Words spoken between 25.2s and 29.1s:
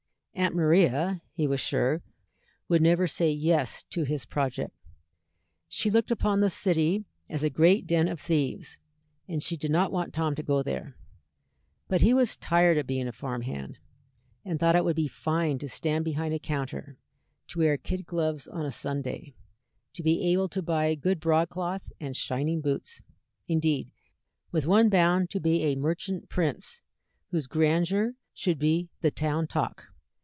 to be a merchant prince whose grandeur should be